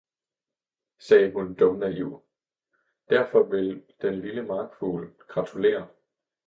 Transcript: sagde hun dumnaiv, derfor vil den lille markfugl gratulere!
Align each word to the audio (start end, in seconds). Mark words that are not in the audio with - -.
sagde 0.99 1.31
hun 1.31 1.55
dumnaiv, 1.55 2.21
derfor 3.09 3.43
vil 3.49 3.83
den 4.01 4.19
lille 4.19 4.41
markfugl 4.41 5.13
gratulere! 5.27 5.87